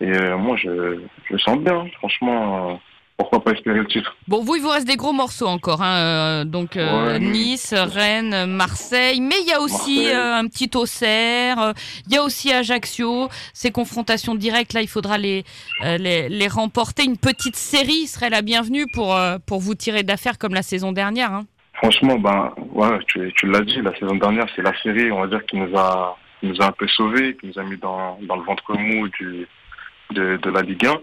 Et 0.00 0.12
euh, 0.12 0.36
moi, 0.36 0.56
je, 0.56 0.98
je 1.28 1.32
le 1.32 1.38
sens 1.38 1.58
bien. 1.58 1.86
Franchement, 1.98 2.70
euh, 2.70 2.74
pourquoi 3.16 3.42
pas 3.42 3.52
espérer 3.52 3.78
le 3.78 3.86
titre 3.86 4.14
Bon, 4.28 4.44
vous, 4.44 4.56
il 4.56 4.62
vous 4.62 4.68
reste 4.68 4.86
des 4.86 4.96
gros 4.96 5.12
morceaux 5.14 5.46
encore. 5.46 5.80
Hein, 5.82 5.96
euh, 5.96 6.44
donc, 6.44 6.76
euh, 6.76 7.14
Ouais. 7.14 7.18
Nice, 7.18 7.72
Rennes, 7.74 8.44
Marseille. 8.46 9.20
Mais 9.22 9.36
il 9.40 9.48
y 9.48 9.52
a 9.54 9.60
aussi 9.62 10.06
euh, 10.12 10.34
un 10.36 10.46
petit 10.48 10.70
Auxerre. 10.76 11.58
euh, 11.60 11.72
Il 12.06 12.12
y 12.14 12.18
a 12.18 12.22
aussi 12.22 12.52
Ajaccio. 12.52 13.28
Ces 13.54 13.70
confrontations 13.72 14.34
directes, 14.34 14.74
là, 14.74 14.82
il 14.82 14.88
faudra 14.88 15.16
les, 15.16 15.44
euh, 15.84 15.96
les, 15.96 16.28
les 16.28 16.46
remporter. 16.48 17.04
Une 17.04 17.16
petite 17.16 17.56
série 17.56 18.06
serait 18.06 18.28
la 18.30 18.42
bienvenue 18.42 18.84
pour, 18.92 19.16
euh, 19.16 19.38
pour 19.46 19.60
vous 19.60 19.74
tirer 19.74 20.02
d'affaire 20.02 20.36
comme 20.38 20.52
la 20.54 20.62
saison 20.62 20.92
dernière. 20.92 21.32
Hein. 21.32 21.46
Franchement, 21.76 22.18
ben, 22.18 22.52
ouais, 22.72 22.98
tu, 23.06 23.32
tu 23.36 23.46
l'as 23.46 23.60
dit, 23.60 23.80
la 23.82 23.94
saison 23.98 24.14
dernière, 24.16 24.46
c'est 24.54 24.62
la 24.62 24.76
série, 24.82 25.10
on 25.12 25.20
va 25.20 25.26
dire, 25.26 25.44
qui 25.46 25.56
nous 25.56 25.76
a, 25.78 26.16
qui 26.40 26.46
nous 26.46 26.60
a 26.62 26.66
un 26.66 26.72
peu 26.72 26.86
sauvés, 26.88 27.36
qui 27.36 27.48
nous 27.48 27.58
a 27.58 27.62
mis 27.64 27.76
dans, 27.76 28.18
dans 28.22 28.36
le 28.36 28.42
ventre 28.42 28.72
mou 28.76 29.08
du, 29.08 29.46
de, 30.10 30.36
de 30.38 30.50
la 30.50 30.62
Ligue 30.62 30.86
1. 30.86 30.94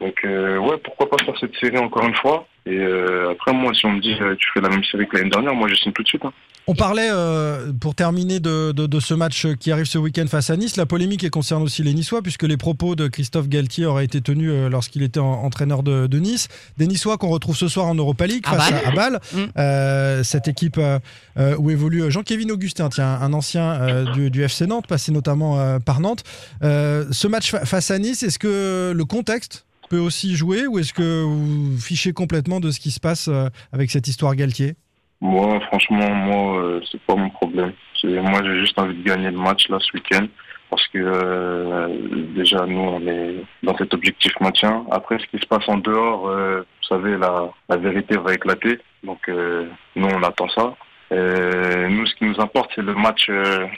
Donc, 0.00 0.14
euh, 0.24 0.58
ouais, 0.58 0.76
pourquoi 0.78 1.08
pas 1.10 1.24
faire 1.24 1.36
cette 1.38 1.54
série 1.56 1.78
encore 1.78 2.04
une 2.06 2.14
fois? 2.16 2.46
Et 2.66 2.78
euh, 2.78 3.30
après, 3.32 3.52
moi, 3.52 3.72
si 3.74 3.84
on 3.86 3.92
me 3.92 4.00
dit, 4.00 4.16
euh, 4.20 4.34
tu 4.36 4.48
fais 4.54 4.60
la 4.60 4.68
même 4.68 4.84
série 4.84 5.06
que 5.08 5.16
l'année 5.16 5.30
dernière, 5.30 5.54
moi, 5.54 5.68
je 5.68 5.74
signe 5.74 5.92
tout 5.92 6.02
de 6.02 6.08
suite. 6.08 6.24
hein. 6.24 6.32
On 6.68 6.74
parlait, 6.74 7.08
euh, 7.10 7.72
pour 7.72 7.96
terminer, 7.96 8.38
de, 8.38 8.70
de- 8.70 8.86
de 8.86 9.00
ce 9.00 9.14
match 9.14 9.46
qui 9.58 9.72
arrive 9.72 9.86
ce 9.86 9.98
week-end 9.98 10.26
face 10.28 10.48
à 10.48 10.56
Nice. 10.56 10.76
La 10.76 10.86
polémique 10.86 11.24
elle 11.24 11.30
concerne 11.30 11.60
aussi 11.62 11.82
les 11.82 11.92
Niçois, 11.92 12.22
puisque 12.22 12.44
les 12.44 12.56
propos 12.56 12.94
de 12.94 13.08
Christophe 13.08 13.48
Galtier 13.48 13.84
auraient 13.84 14.04
été 14.04 14.20
tenus 14.20 14.50
euh, 14.52 14.68
lorsqu'il 14.68 15.02
était 15.02 15.18
en- 15.18 15.42
entraîneur 15.44 15.82
de, 15.82 16.06
de 16.06 16.18
Nice. 16.20 16.46
Des 16.78 16.86
Niçois 16.86 17.18
qu'on 17.18 17.30
retrouve 17.30 17.56
ce 17.56 17.66
soir 17.66 17.86
en 17.86 17.96
Europa 17.96 18.26
League 18.28 18.46
face 18.46 18.70
à, 18.84 18.88
à 18.88 18.92
Bâle. 18.92 19.20
Mm. 19.34 19.38
Euh, 19.58 20.22
cette 20.22 20.46
équipe 20.46 20.78
euh, 20.78 21.00
euh, 21.36 21.56
où 21.58 21.68
évolue 21.70 22.08
Jean-Kévin 22.12 22.48
Augustin, 22.50 22.88
tiens, 22.90 23.18
un 23.20 23.32
ancien 23.32 24.04
du, 24.12 24.30
du 24.30 24.42
FC 24.44 24.66
Nantes, 24.68 24.86
passé 24.86 25.10
notamment 25.10 25.80
par 25.80 25.98
Nantes. 26.00 26.22
Euh, 26.62 27.06
ce 27.10 27.26
match 27.26 27.50
fa- 27.50 27.64
face 27.64 27.90
à 27.90 27.98
Nice, 27.98 28.22
est-ce 28.22 28.38
que 28.38 28.92
le 28.94 29.04
contexte 29.04 29.64
peut 29.90 29.98
aussi 29.98 30.36
jouer 30.36 30.66
ou 30.68 30.78
est-ce 30.78 30.92
que 30.92 31.22
vous 31.24 31.76
fichez 31.78 32.12
complètement 32.12 32.60
de 32.60 32.70
ce 32.70 32.78
qui 32.78 32.92
se 32.92 33.00
passe 33.00 33.28
avec 33.72 33.90
cette 33.90 34.06
histoire 34.06 34.36
Galtier? 34.36 34.76
Moi, 35.22 35.60
franchement, 35.68 36.10
moi, 36.10 36.58
euh, 36.58 36.80
c'est 36.90 37.00
pas 37.02 37.14
mon 37.14 37.30
problème. 37.30 37.72
Moi, 38.02 38.40
j'ai 38.42 38.58
juste 38.58 38.76
envie 38.76 38.96
de 38.96 39.04
gagner 39.04 39.30
le 39.30 39.38
match, 39.38 39.68
là, 39.68 39.78
ce 39.78 39.92
week-end. 39.96 40.26
Parce 40.68 40.84
que, 40.88 40.98
euh, 40.98 41.88
déjà, 42.34 42.66
nous, 42.66 42.80
on 42.80 43.06
est 43.06 43.36
dans 43.62 43.76
cet 43.78 43.94
objectif 43.94 44.32
maintien. 44.40 44.84
Après, 44.90 45.20
ce 45.20 45.26
qui 45.26 45.38
se 45.40 45.46
passe 45.46 45.68
en 45.68 45.76
dehors, 45.76 46.26
euh, 46.26 46.62
vous 46.62 46.88
savez, 46.88 47.16
la, 47.16 47.50
la 47.68 47.76
vérité 47.76 48.16
va 48.18 48.34
éclater. 48.34 48.80
Donc, 49.04 49.20
euh, 49.28 49.68
nous, 49.94 50.08
on 50.08 50.22
attend 50.24 50.48
ça. 50.48 50.74
Euh, 51.12 51.88
nous, 51.88 52.04
ce 52.04 52.16
qui 52.16 52.24
nous 52.24 52.40
importe, 52.40 52.72
c'est 52.74 52.82
le 52.82 52.94
match 52.94 53.26
euh, 53.28 53.68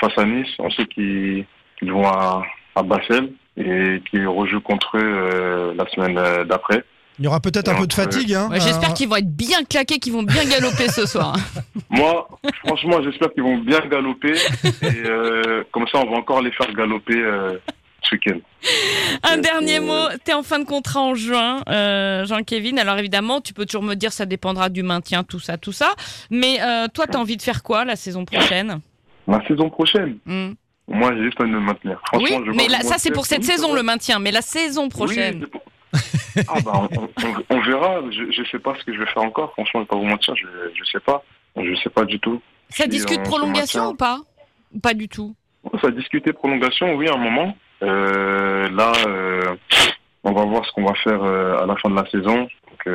face 0.00 0.16
à 0.16 0.24
Nice. 0.24 0.54
On 0.58 0.70
sait 0.70 0.86
qu'ils 0.86 1.44
vont 1.82 2.06
à, 2.06 2.44
à 2.76 2.82
Bassel 2.82 3.30
et 3.58 4.00
qu'ils 4.08 4.26
rejouent 4.26 4.62
contre 4.62 4.96
eux 4.96 5.02
euh, 5.02 5.74
la 5.76 5.86
semaine 5.88 6.18
d'après. 6.44 6.82
Il 7.18 7.24
y 7.24 7.28
aura 7.28 7.40
peut-être 7.40 7.68
un 7.68 7.76
peu 7.76 7.86
de 7.86 7.92
fatigue. 7.92 8.32
Hein, 8.34 8.48
Ouais, 8.50 8.60
J'espère 8.60 8.90
Euh, 8.90 8.92
qu'ils 8.92 9.08
vont 9.08 9.16
être 9.16 9.30
bien 9.36 9.62
claqués, 9.64 9.98
qu'ils 9.98 10.12
vont 10.12 10.22
bien 10.24 10.44
galoper 10.44 10.88
ce 10.88 11.06
soir. 11.06 11.36
Moi, 11.90 12.26
franchement, 12.66 13.02
j'espère 13.04 13.32
qu'ils 13.32 13.42
vont 13.44 13.58
bien 13.58 13.80
galoper. 13.88 14.32
Et 14.82 14.86
euh, 15.06 15.62
comme 15.72 15.86
ça, 15.88 15.98
on 15.98 16.10
va 16.10 16.16
encore 16.16 16.42
les 16.42 16.50
faire 16.50 16.72
galoper 16.74 17.16
euh, 17.16 17.56
ce 18.02 18.16
week-end. 18.16 18.38
Un 19.22 19.38
dernier 19.38 19.78
euh, 19.78 19.82
mot, 19.82 20.08
tu 20.24 20.30
es 20.32 20.34
en 20.34 20.42
fin 20.42 20.58
de 20.58 20.64
contrat 20.64 21.00
en 21.02 21.14
juin, 21.14 21.62
euh, 21.68 22.26
Jean-Kévin. 22.26 22.78
Alors 22.78 22.98
évidemment, 22.98 23.40
tu 23.40 23.52
peux 23.54 23.64
toujours 23.64 23.84
me 23.84 23.94
dire 23.94 24.12
ça 24.12 24.26
dépendra 24.26 24.68
du 24.68 24.82
maintien, 24.82 25.22
tout 25.22 25.38
ça, 25.40 25.56
tout 25.56 25.72
ça. 25.72 25.92
Mais 26.30 26.58
euh, 26.62 26.88
toi, 26.92 27.06
tu 27.06 27.16
as 27.16 27.20
envie 27.20 27.36
de 27.36 27.42
faire 27.42 27.62
quoi 27.62 27.84
la 27.84 27.94
saison 27.94 28.24
prochaine? 28.24 28.80
La 29.28 29.40
saison 29.46 29.70
prochaine, 29.70 30.18
Hmm. 30.26 30.52
moi, 30.88 31.12
j'ai 31.16 31.24
juste 31.24 31.40
envie 31.40 31.50
de 31.50 31.56
me 31.56 31.60
maintenir. 31.60 32.00
Oui, 32.14 32.36
je 32.44 32.50
mais 32.50 32.66
là, 32.68 32.80
ça 32.80 32.96
c'est 32.98 33.10
pour 33.12 33.24
cette 33.26 33.44
saison 33.44 33.72
le 33.72 33.82
maintien, 33.84 34.18
mais 34.18 34.32
la 34.32 34.42
saison 34.42 34.88
prochaine. 34.88 35.46
Oui, 35.54 35.60
ah 36.48 36.60
bah, 36.64 36.72
on, 36.74 36.88
on- 37.04 37.44
on 37.56 37.60
verra. 37.60 38.00
Je, 38.10 38.30
je 38.30 38.42
sais 38.50 38.58
pas 38.58 38.74
ce 38.78 38.84
que 38.84 38.92
je 38.94 38.98
vais 39.00 39.06
faire 39.06 39.22
encore. 39.22 39.52
Franchement, 39.52 39.80
je 39.80 39.84
vais 39.84 39.88
pas 39.88 39.96
vous 39.96 40.04
mentir, 40.04 40.34
je, 40.36 40.46
je 40.74 40.84
sais 40.84 41.00
pas. 41.00 41.22
Je 41.56 41.74
sais 41.76 41.90
pas 41.90 42.04
du 42.04 42.18
tout. 42.20 42.40
ça 42.70 42.86
discute 42.86 43.24
se 43.24 43.30
prolongation 43.30 43.90
ou 43.90 43.94
pas? 43.94 44.18
Ou 44.74 44.80
pas 44.80 44.94
du 44.94 45.08
tout? 45.08 45.34
Ça 45.80 45.88
a 45.88 45.90
discuté 45.90 46.32
prolongation, 46.32 46.94
oui, 46.94 47.08
à 47.08 47.14
un 47.14 47.18
moment. 47.18 47.56
Euh, 47.82 48.68
là, 48.70 48.92
euh, 49.06 49.54
on 50.24 50.32
va 50.32 50.44
voir 50.44 50.64
ce 50.66 50.72
qu'on 50.72 50.84
va 50.84 50.94
faire 50.94 51.22
euh, 51.22 51.62
à 51.62 51.66
la 51.66 51.76
fin 51.76 51.90
de 51.90 51.96
la 51.96 52.08
saison. 52.10 52.42
Donc, 52.42 52.86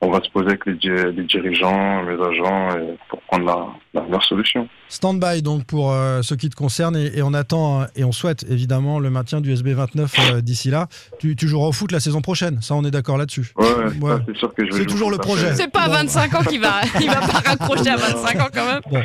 on 0.00 0.10
va 0.10 0.22
se 0.22 0.30
poser 0.30 0.48
avec 0.48 0.64
les, 0.66 0.74
di- 0.74 0.88
les 0.88 1.24
dirigeants, 1.24 2.02
les 2.02 2.14
agents, 2.22 2.70
et 2.78 2.96
pour 3.10 3.20
prendre 3.22 3.44
la, 3.46 3.66
la 3.94 4.02
meilleure 4.06 4.24
solution. 4.24 4.68
Stand-by 4.90 5.42
donc 5.42 5.64
pour 5.64 5.92
euh, 5.92 6.22
ce 6.22 6.34
qui 6.34 6.48
te 6.48 6.54
concerne 6.56 6.96
et, 6.96 7.18
et 7.18 7.22
on 7.22 7.34
attend 7.34 7.82
euh, 7.82 7.84
et 7.94 8.04
on 8.04 8.12
souhaite 8.12 8.46
évidemment 8.48 9.00
le 9.00 9.10
maintien 9.10 9.40
du 9.42 9.52
SB 9.52 9.74
29 9.74 10.14
euh, 10.36 10.40
d'ici 10.40 10.70
là. 10.70 10.86
Tu, 11.18 11.36
tu 11.36 11.46
joueras 11.46 11.66
au 11.68 11.72
foot 11.72 11.92
la 11.92 12.00
saison 12.00 12.22
prochaine, 12.22 12.62
ça 12.62 12.74
on 12.74 12.84
est 12.84 12.90
d'accord 12.90 13.18
là-dessus. 13.18 13.52
Ouais, 13.56 13.66
c'est 14.26 14.36
sûr 14.38 14.54
que 14.54 14.64
je 14.64 14.70
vais 14.72 14.78
C'est 14.78 14.86
toujours 14.86 15.10
le 15.10 15.16
foot 15.16 15.24
projet. 15.24 15.54
C'est 15.56 15.70
pas 15.70 15.82
à 15.82 15.88
Bon. 15.88 15.94
25 15.94 16.34
ans 16.34 16.42
qu'il 16.44 16.60
va, 16.60 16.80
il 17.00 17.06
va 17.08 17.16
pas 17.16 17.40
raccrocher 17.50 17.90
à 17.90 17.96
25 17.96 18.40
ans 18.40 18.48
quand 18.54 18.66
même. 18.92 19.02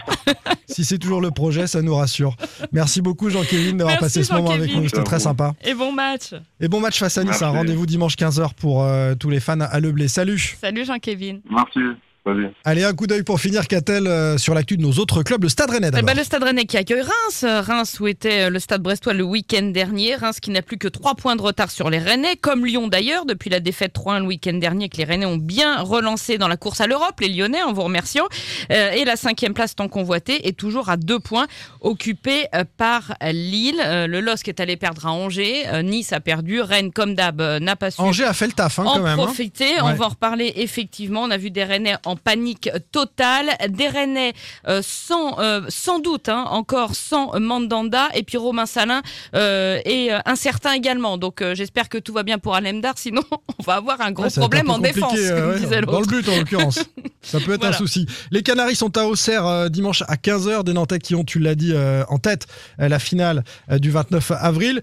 Si 0.68 0.86
c'est 0.86 0.98
toujours 1.00 1.22
le 1.22 1.32
projet, 1.32 1.68
ça 1.68 1.82
nous 1.82 1.96
rassure. 1.96 2.36
Merci 2.72 3.02
beaucoup 3.02 3.30
Jean-Kévin 3.30 3.74
d'avoir 3.76 3.98
passé 4.00 4.24
ce 4.24 4.34
moment 4.34 4.52
avec 4.52 4.74
nous, 4.76 4.88
c'était 4.88 5.04
très 5.04 5.20
sympa. 5.20 5.54
Et 5.66 5.74
bon 5.74 5.92
match. 5.92 6.34
Et 6.62 6.68
bon 6.68 6.80
match 6.80 6.98
face 7.00 7.18
à 7.18 7.24
Nice, 7.24 7.42
rendez-vous 7.44 7.86
dimanche 7.86 8.16
15h 8.16 8.54
pour 8.56 8.84
euh, 8.84 9.16
tous 9.16 9.30
les 9.30 9.40
fans 9.42 9.60
à 9.60 9.80
Leblé. 9.80 10.08
Salut 10.08 10.58
Salut 10.62 10.83
Jean-Kévin. 10.84 11.42
Merci. 11.50 11.80
Vas-y. 12.26 12.50
Allez, 12.64 12.86
un 12.86 12.94
coup 12.94 13.06
d'œil 13.06 13.24
pour 13.24 13.42
finir, 13.42 13.68
Catel, 13.68 14.08
euh, 14.08 14.38
sur 14.38 14.54
l'actu 14.54 14.78
de 14.78 14.82
nos 14.82 14.94
autres 14.94 15.24
clubs, 15.24 15.44
le 15.44 15.50
Stade 15.50 15.70
Rennais 15.72 15.88
Eh 15.90 15.92
d'abord. 15.92 16.08
ben, 16.08 16.18
le 16.18 16.24
Stade 16.24 16.44
Rennais 16.44 16.64
qui 16.64 16.78
accueille 16.78 17.02
Reims. 17.02 17.44
Reims 17.44 18.00
où 18.00 18.08
était 18.08 18.44
euh, 18.44 18.50
le 18.50 18.60
Stade 18.60 18.82
Brestois 18.82 19.12
le 19.14 19.24
week-end 19.26 19.64
dernier. 19.64 20.16
Reims 20.16 20.40
qui 20.40 20.50
n'a 20.50 20.62
plus 20.62 20.78
que 20.78 20.88
3 20.88 21.16
points 21.16 21.36
de 21.36 21.42
retard 21.42 21.70
sur 21.70 21.90
les 21.90 22.00
Rennais, 22.00 22.38
comme 22.38 22.66
Lyon 22.66 22.88
d'ailleurs, 22.88 23.26
depuis 23.26 23.50
la 23.50 23.60
défaite 23.60 23.94
3-1 23.94 24.20
le 24.22 24.26
week-end 24.28 24.54
dernier, 24.54 24.88
que 24.88 24.96
les 24.98 25.04
Rennais 25.04 25.26
ont 25.26 25.36
bien 25.36 25.82
relancé 25.82 26.38
dans 26.38 26.48
la 26.48 26.56
course 26.56 26.80
à 26.80 26.88
l'Europe, 26.88 27.20
les 27.20 27.28
Lyonnais, 27.28 27.62
en 27.62 27.74
vous 27.74 27.82
remerciant. 27.84 28.26
Euh, 28.72 28.92
et 28.92 29.04
la 29.04 29.18
cinquième 29.18 29.54
place 29.54 29.76
tant 29.76 29.90
convoitée 29.90 30.48
est 30.48 30.58
toujours 30.58 30.88
à 30.90 30.96
2 30.96 31.20
points, 31.20 31.48
occupée 31.82 32.46
euh, 32.56 32.64
par 32.78 33.16
Lille. 33.22 33.82
Euh, 33.86 34.08
le 34.08 34.22
LOSC 34.22 34.48
est 34.48 34.60
allé 34.62 34.78
perdre 34.78 35.06
à 35.06 35.12
Angers. 35.12 35.64
Euh, 35.68 35.82
nice 35.82 36.14
a 36.14 36.22
perdu. 36.22 36.62
Rennes, 36.62 36.94
comme 36.94 37.16
d'hab, 37.16 37.42
euh, 37.42 37.60
n'a 37.60 37.76
pas 37.76 37.92
su 37.92 38.00
Angers 38.00 38.24
a 38.24 38.34
fait 38.34 38.48
le 38.48 38.54
taf 38.54 38.80
hein, 38.80 38.86
en 38.86 38.94
quand 38.94 39.04
même. 39.04 39.20
hein. 39.20 39.24
profiter. 39.26 39.66
On 39.82 39.88
Ouais. 39.88 39.94
va 39.96 40.06
en 40.06 40.10
reparler 40.10 40.54
effectivement. 40.56 41.24
On 41.24 41.32
a 41.32 41.38
vu 41.38 41.52
des 41.52 41.64
Rennais 41.66 41.96
en 42.06 42.13
panique 42.16 42.70
totale, 42.92 43.56
des 43.70 43.88
Rennais 43.88 44.34
euh, 44.68 44.82
sans, 44.84 45.40
euh, 45.40 45.62
sans 45.70 46.00
doute 46.00 46.30
hein, 46.30 46.46
encore 46.50 46.96
sans 46.96 47.40
Mandanda. 47.40 48.10
Et 48.14 48.24
puis 48.24 48.38
Romain 48.38 48.66
Salin 48.66 49.02
euh, 49.36 49.80
est 49.86 50.12
incertain 50.26 50.74
également. 50.74 51.18
Donc 51.18 51.42
euh, 51.42 51.56
j'espère 51.56 51.90
que 51.90 51.98
tout 51.98 52.14
va 52.14 52.24
bien 52.24 52.38
pour 52.38 52.56
Alemdar, 52.56 52.98
sinon 52.98 53.24
on 53.32 53.64
va 53.64 53.76
avoir 53.76 54.02
un 54.02 54.12
gros 54.12 54.30
problème 54.30 54.70
un 54.70 54.76
en 54.76 54.80
défense, 54.80 55.14
comme 55.14 55.50
ouais, 55.50 55.60
disait 55.60 55.82
Dans 55.82 56.00
le 56.00 56.06
but 56.06 56.28
en 56.30 56.38
l'occurrence. 56.38 56.80
Ça 57.24 57.40
peut 57.40 57.54
être 57.54 57.62
Voilà. 57.62 57.76
un 57.76 57.78
souci. 57.80 58.06
Les 58.32 58.44
Canaries 58.44 58.76
sont 58.76 58.96
à 58.98 59.06
Auxerre 59.06 59.46
euh, 59.48 59.70
dimanche 59.70 60.04
à 60.08 60.16
15h. 60.16 60.64
Des 60.64 60.74
Nantais 60.74 61.00
qui 61.00 61.16
ont, 61.16 61.24
tu 61.24 61.40
l'as 61.40 61.56
dit, 61.56 61.72
euh, 61.74 62.04
en 62.10 62.18
tête 62.20 62.48
euh, 62.80 62.88
la 62.90 63.00
finale 63.00 63.44
du 63.80 63.90
29 63.92 64.32
avril. 64.32 64.82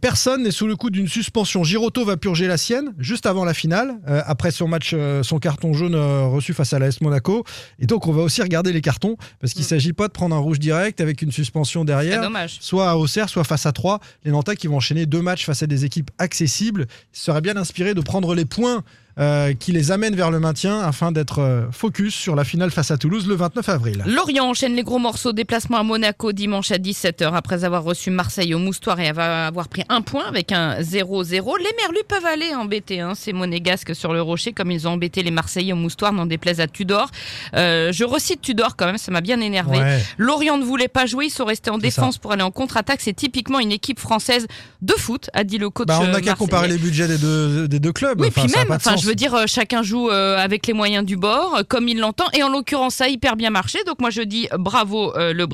Personne 0.00 0.42
n'est 0.44 0.50
sous 0.50 0.66
le 0.66 0.76
coup 0.76 0.90
d'une 0.90 1.08
suspension. 1.08 1.64
Giroto 1.64 2.04
va 2.04 2.16
purger 2.16 2.46
la 2.46 2.56
sienne 2.56 2.92
juste 2.98 3.26
avant 3.26 3.44
la 3.44 3.54
finale, 3.54 3.94
après 4.06 4.50
son 4.50 4.68
match, 4.68 4.94
son 5.22 5.38
carton 5.38 5.72
jaune 5.74 5.94
reçu 5.94 6.54
face 6.54 6.72
à 6.72 6.78
l'AS 6.78 7.00
Monaco. 7.00 7.44
Et 7.78 7.86
donc 7.86 8.06
on 8.06 8.12
va 8.12 8.22
aussi 8.22 8.42
regarder 8.42 8.72
les 8.72 8.80
cartons 8.80 9.16
parce 9.40 9.52
qu'il 9.52 9.60
ne 9.62 9.66
Mm. 9.66 9.68
s'agit 9.68 9.92
pas 9.92 10.08
de 10.08 10.12
prendre 10.12 10.34
un 10.34 10.38
rouge 10.38 10.58
direct 10.58 11.00
avec 11.00 11.22
une 11.22 11.30
suspension 11.32 11.82
C'est 11.82 11.86
derrière 11.86 12.22
dommage. 12.22 12.56
soit 12.60 12.90
à 12.90 12.96
Auxerre, 12.96 13.28
soit 13.28 13.44
face 13.44 13.66
à 13.66 13.72
3. 13.72 14.00
Les 14.24 14.30
Nantais 14.30 14.56
qui 14.56 14.66
vont 14.66 14.76
enchaîner 14.76 15.06
deux 15.06 15.22
matchs 15.22 15.44
face 15.46 15.62
à 15.62 15.66
des 15.66 15.84
équipes 15.84 16.10
accessibles 16.18 16.86
seraient 17.12 17.40
bien 17.40 17.56
inspirés 17.56 17.94
de 17.94 18.00
prendre 18.00 18.34
les 18.34 18.44
points 18.44 18.82
euh, 19.18 19.52
qui 19.52 19.72
les 19.72 19.92
amènent 19.92 20.16
vers 20.16 20.30
le 20.30 20.40
maintien 20.40 20.80
afin 20.80 21.12
d'être 21.12 21.40
euh, 21.40 21.64
focus 21.70 22.14
sur 22.14 22.34
la 22.34 22.44
finale 22.44 22.70
face 22.70 22.90
à 22.90 22.96
Toulouse 22.96 23.26
le 23.26 23.34
29 23.34 23.68
avril. 23.68 24.02
Lorient 24.06 24.46
enchaîne 24.46 24.74
les 24.74 24.82
gros 24.82 24.98
morceaux. 24.98 25.32
Déplacement 25.32 25.78
à 25.78 25.82
Monaco 25.82 26.32
dimanche 26.32 26.70
à 26.72 26.78
17h 26.78 27.32
après 27.34 27.64
avoir 27.64 27.82
reçu 27.84 28.10
Marseille 28.10 28.54
au 28.54 28.58
Moustoir 28.58 28.98
et 29.00 29.08
avoir 29.08 29.68
pris 29.68 29.82
un 29.88 30.00
point 30.00 30.24
avec 30.24 30.52
un 30.52 30.80
0-0. 30.80 31.58
Les 31.58 31.64
Merlus 31.76 32.04
peuvent 32.08 32.24
aller 32.24 32.54
embêter 32.54 33.00
hein, 33.00 33.14
ces 33.14 33.32
monégasques 33.32 33.94
sur 33.94 34.12
le 34.12 34.22
rocher 34.22 34.52
comme 34.52 34.70
ils 34.70 34.88
ont 34.88 34.92
embêté 34.92 35.22
les 35.22 35.30
Marseillais 35.30 35.72
au 35.72 35.76
Moustoir, 35.76 36.12
n'en 36.12 36.26
déplaise 36.26 36.60
à 36.60 36.66
Tudor. 36.66 37.10
Euh, 37.54 37.92
je 37.92 38.04
recite 38.04 38.40
Tudor 38.40 38.76
quand 38.76 38.86
même, 38.86 38.98
ça 38.98 39.12
m'a 39.12 39.20
bien 39.20 39.40
énervé. 39.40 39.78
Ouais. 39.78 40.02
Lorient 40.16 40.56
ne 40.56 40.64
voulait 40.64 40.88
pas 40.88 41.04
jouer, 41.06 41.26
ils 41.26 41.30
sont 41.30 41.44
restés 41.44 41.70
en 41.70 41.78
défense 41.78 42.18
pour 42.18 42.32
aller 42.32 42.42
en 42.42 42.50
contre-attaque. 42.50 43.00
C'est 43.02 43.12
typiquement 43.12 43.58
une 43.58 43.72
équipe 43.72 44.00
française 44.00 44.46
de 44.80 44.94
foot, 44.94 45.28
a 45.34 45.44
dit 45.44 45.58
le 45.58 45.70
coach. 45.70 45.88
Bah, 45.88 46.00
on 46.02 46.08
n'a 46.08 46.20
qu'à 46.20 46.34
comparer 46.34 46.68
les 46.68 46.78
budgets 46.78 47.08
des 47.08 47.18
deux, 47.18 47.68
des 47.68 47.78
deux 47.78 47.92
clubs. 47.92 48.20
Oui, 48.20 48.28
Enfin, 48.28 48.46
puis 48.46 48.54
même, 48.56 48.72
enfin. 48.72 48.96
Je 49.02 49.06
veux 49.08 49.14
dire, 49.16 49.34
euh, 49.34 49.44
chacun 49.48 49.82
joue 49.82 50.08
euh, 50.10 50.38
avec 50.38 50.66
les 50.68 50.72
moyens 50.72 51.04
du 51.04 51.16
bord, 51.16 51.56
euh, 51.56 51.62
comme 51.66 51.88
il 51.88 51.98
l'entend. 51.98 52.26
Et 52.34 52.42
en 52.42 52.48
l'occurrence, 52.48 52.94
ça 52.94 53.04
a 53.04 53.08
hyper 53.08 53.34
bien 53.36 53.50
marché. 53.50 53.78
Donc 53.84 54.00
moi, 54.00 54.10
je 54.10 54.22
dis 54.22 54.48
bravo 54.58 55.12
le. 55.16 55.46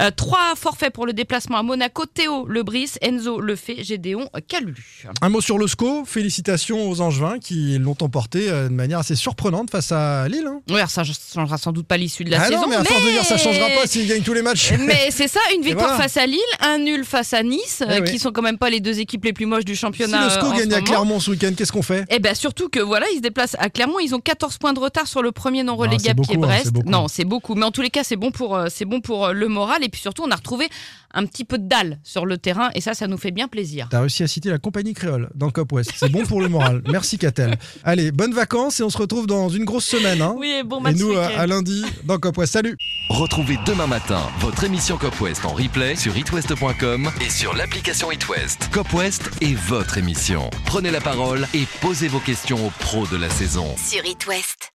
Euh, 0.00 0.10
trois 0.16 0.54
forfaits 0.56 0.92
pour 0.92 1.04
le 1.06 1.12
déplacement 1.12 1.58
à 1.58 1.62
Monaco. 1.62 2.06
Théo 2.06 2.46
le 2.46 2.62
Brice, 2.62 2.98
Enzo 3.02 3.40
le 3.40 3.56
fait, 3.56 3.82
Gédéon 3.84 4.28
Calulu. 4.48 5.04
Un 5.20 5.28
mot 5.28 5.40
sur 5.40 5.58
le 5.58 5.66
SCO. 5.66 6.04
Félicitations 6.06 6.88
aux 6.88 7.00
Angevins 7.00 7.38
qui 7.38 7.76
l'ont 7.78 7.96
emporté 8.00 8.48
de 8.48 8.68
manière 8.68 9.00
assez 9.00 9.16
surprenante 9.16 9.70
face 9.70 9.92
à 9.92 10.28
Lille. 10.28 10.46
hein. 10.46 10.60
Ouais, 10.72 10.82
ça 10.88 11.02
changera 11.04 11.58
sans 11.58 11.72
doute 11.72 11.86
pas 11.86 11.96
l'issue 11.96 12.24
de 12.24 12.30
la 12.30 12.40
ah 12.42 12.44
saison. 12.46 12.60
non, 12.62 12.68
mais 12.68 12.76
à 12.76 12.84
force 12.84 13.02
de 13.04 13.10
dire 13.10 13.24
ça 13.24 13.36
changera 13.36 13.66
pas 13.68 13.86
s'ils 13.86 14.06
gagnent 14.06 14.22
tous 14.22 14.34
les 14.34 14.42
matchs. 14.42 14.72
Mais 14.78 15.08
c'est 15.10 15.28
ça, 15.28 15.40
une 15.54 15.62
victoire 15.62 15.88
voilà. 15.88 16.02
face 16.04 16.16
à 16.16 16.26
Lille, 16.26 16.38
un 16.60 16.78
nul 16.78 17.04
face 17.04 17.32
à 17.34 17.42
Nice, 17.42 17.82
Eh 17.90 18.00
oui. 18.00 18.10
qui 18.10 18.18
sont 18.18 18.30
quand 18.32 18.42
même 18.42 18.58
pas 18.58 18.70
les 18.70 18.80
deux 18.80 19.00
équipes 19.00 19.24
les 19.24 19.32
plus 19.32 19.46
moches 19.46 19.64
du 19.64 19.74
Si 19.74 19.80
championnat. 19.80 20.20
le 20.20 20.26
euh, 20.32 20.40
SCO 20.40 20.52
gagne 20.56 20.72
à. 20.72 20.80
Clermont 20.80 21.18
ce 21.20 21.30
week-end, 21.32 21.50
qu'est-ce 21.56 21.72
qu'on 21.72 21.82
fait? 21.82 22.04
Eh 22.10 22.18
bien, 22.18 22.34
surtout 22.34 22.67
que 22.68 22.80
voilà, 22.80 23.06
ils 23.12 23.16
se 23.16 23.22
déplacent 23.22 23.56
à 23.58 23.70
Clermont. 23.70 23.98
Ils 24.00 24.14
ont 24.14 24.20
14 24.20 24.58
points 24.58 24.72
de 24.72 24.80
retard 24.80 25.06
sur 25.06 25.22
le 25.22 25.32
premier 25.32 25.62
non 25.62 25.76
relégable 25.76 26.22
qui 26.22 26.32
est 26.32 26.36
hein, 26.36 26.40
Brest. 26.40 26.64
c'est 26.66 26.72
beaucoup. 26.72 26.88
non, 26.90 27.08
c'est 27.08 27.24
beaucoup. 27.24 27.54
Mais 27.54 27.64
en 27.64 27.70
tous 27.70 27.82
les 27.82 27.90
cas, 27.90 28.04
c'est 28.04 28.16
bon 28.16 28.30
pour 28.30 28.56
euh, 28.56 28.66
c'est 28.70 28.84
bon 28.84 29.00
pour 29.00 29.26
euh, 29.26 29.32
le 29.32 29.48
moral. 29.48 29.84
Et 29.84 29.88
puis 29.88 30.00
surtout, 30.00 30.22
on 30.26 30.30
a 30.30 30.36
retrouvé 30.36 30.68
un 31.14 31.24
petit 31.24 31.44
peu 31.44 31.58
de 31.58 31.66
dalle 31.66 31.98
sur 32.04 32.26
le 32.26 32.36
terrain. 32.38 32.70
Et 32.74 32.80
ça, 32.80 32.94
ça 32.94 33.06
nous 33.06 33.16
fait 33.16 33.30
bien 33.30 33.48
plaisir. 33.48 33.88
T'as 33.90 34.00
réussi 34.00 34.22
à 34.22 34.26
citer 34.28 34.50
la 34.50 34.58
compagnie 34.58 34.92
créole 34.94 35.30
dans 35.34 35.50
Cop 35.50 35.72
West. 35.72 35.92
C'est 35.96 36.10
bon 36.10 36.24
pour 36.26 36.40
le 36.40 36.48
moral. 36.48 36.82
Merci 36.90 37.18
Catel. 37.18 37.56
Allez, 37.84 38.12
bonnes 38.12 38.34
vacances 38.34 38.80
et 38.80 38.82
on 38.82 38.90
se 38.90 38.98
retrouve 38.98 39.26
dans 39.26 39.48
une 39.48 39.64
grosse 39.64 39.86
semaine. 39.86 40.20
hein. 40.22 40.34
Oui, 40.36 40.50
et 40.60 40.62
bon 40.62 40.78
et 40.80 40.82
match. 40.82 40.96
nous, 40.96 41.12
à, 41.12 41.28
week-end. 41.28 41.40
à 41.40 41.46
lundi 41.46 41.84
dans 42.04 42.18
Cop 42.18 42.36
West. 42.38 42.52
Salut 42.52 42.76
Retrouvez 43.10 43.58
demain 43.66 43.86
matin 43.86 44.20
votre 44.40 44.64
émission 44.64 44.96
Cop 44.98 45.18
West 45.20 45.44
en 45.44 45.52
replay 45.54 45.96
sur 45.96 46.16
itwest.com 46.16 47.10
et 47.24 47.30
sur 47.30 47.54
l'application 47.54 48.10
itwest. 48.12 48.68
Cop 48.72 48.92
West 48.92 49.30
est 49.40 49.54
votre 49.54 49.98
émission. 49.98 50.50
Prenez 50.66 50.90
la 50.90 51.00
parole 51.00 51.46
et 51.54 51.64
posez 51.80 52.08
vos 52.08 52.20
questions 52.20 52.57
aux 52.58 52.70
pros 52.78 53.06
de 53.06 53.16
la 53.16 53.30
saison. 53.30 53.74
Sur 53.76 54.04
It 54.04 54.26
West. 54.26 54.72